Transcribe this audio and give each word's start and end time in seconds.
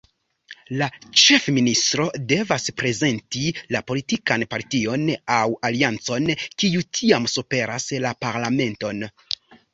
La 0.81 0.85
ĉefministro 1.23 2.07
devas 2.31 2.65
reprezenti 2.71 3.43
la 3.75 3.81
politikan 3.91 4.47
partion 4.55 5.05
aŭ 5.37 5.45
aliancon, 5.71 6.33
kiu 6.65 6.85
tiam 7.01 7.31
superas 7.37 7.89
la 8.09 8.17
Parlamenton. 8.27 9.07